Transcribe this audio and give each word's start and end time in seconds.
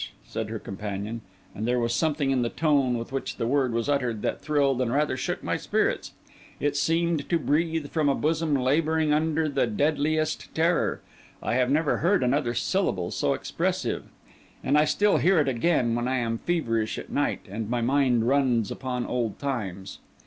said 0.25 0.49
her 0.49 0.57
companion; 0.57 1.21
and 1.53 1.67
there 1.67 1.77
was 1.79 1.93
something 1.93 2.31
in 2.31 2.41
the 2.41 2.49
tone 2.49 2.97
with 2.97 3.11
which 3.11 3.35
the 3.37 3.45
word 3.45 3.71
was 3.71 3.87
uttered 3.87 4.23
that 4.23 4.41
thrilled 4.41 4.81
and 4.81 4.91
rather 4.91 5.15
shook 5.15 5.43
my 5.43 5.55
spirits. 5.55 6.11
It 6.59 6.75
seemed 6.75 7.29
to 7.29 7.37
breathe 7.37 7.87
from 7.91 8.09
a 8.09 8.15
bosom 8.15 8.55
labouring 8.55 9.13
under 9.13 9.47
the 9.47 9.67
deadliest 9.67 10.55
terror; 10.55 11.01
I 11.43 11.53
have 11.53 11.69
never 11.69 11.97
heard 11.97 12.23
another 12.23 12.55
syllable 12.55 13.11
so 13.11 13.35
expressive; 13.35 14.05
and 14.63 14.75
I 14.75 14.85
still 14.85 15.17
hear 15.17 15.37
it 15.39 15.47
again 15.47 15.93
when 15.93 16.07
I 16.07 16.17
am 16.17 16.39
feverish 16.39 16.97
at 16.97 17.11
night, 17.11 17.41
and 17.47 17.69
my 17.69 17.81
mind 17.81 18.27
runs 18.27 18.71
upon 18.71 19.05
old 19.05 19.37
times. 19.37 19.99